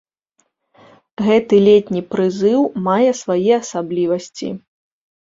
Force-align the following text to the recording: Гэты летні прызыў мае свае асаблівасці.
Гэты 1.25 1.55
летні 1.67 2.01
прызыў 2.15 2.61
мае 2.87 3.11
свае 3.19 3.51
асаблівасці. 3.57 4.49